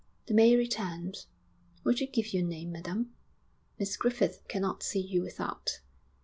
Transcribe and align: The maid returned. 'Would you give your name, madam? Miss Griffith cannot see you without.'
The 0.25 0.33
maid 0.33 0.55
returned. 0.55 1.25
'Would 1.83 1.99
you 1.99 2.07
give 2.07 2.33
your 2.33 2.41
name, 2.41 2.71
madam? 2.71 3.13
Miss 3.77 3.95
Griffith 3.97 4.43
cannot 4.47 4.81
see 4.81 4.99
you 4.99 5.21
without.' 5.21 5.79